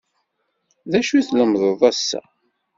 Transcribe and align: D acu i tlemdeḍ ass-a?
D 0.91 0.93
acu 0.99 1.13
i 1.15 1.21
tlemdeḍ 1.27 1.81
ass-a? 1.89 2.21